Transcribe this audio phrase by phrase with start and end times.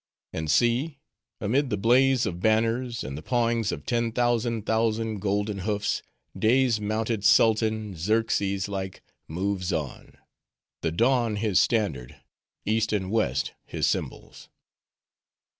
[0.33, 0.97] And see!
[1.39, 6.01] amid the blaze of banners, and the pawings of ten thousand thousand golden hoofs,
[6.35, 10.17] day's mounted Sultan, Xerxes like, moves on:
[10.81, 12.15] the Dawn his standard,
[12.65, 14.49] East and West his cymbals.